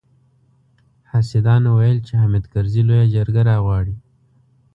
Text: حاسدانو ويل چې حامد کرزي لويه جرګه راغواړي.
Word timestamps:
حاسدانو 1.11 1.69
ويل 1.79 1.97
چې 2.07 2.13
حامد 2.21 2.43
کرزي 2.53 2.81
لويه 2.87 3.05
جرګه 3.15 3.41
راغواړي. 3.49 3.95